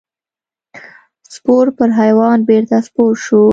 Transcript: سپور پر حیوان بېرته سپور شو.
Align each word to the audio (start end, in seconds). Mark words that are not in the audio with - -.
سپور 1.33 1.65
پر 1.77 1.89
حیوان 1.99 2.37
بېرته 2.47 2.77
سپور 2.85 3.13
شو. 3.25 3.43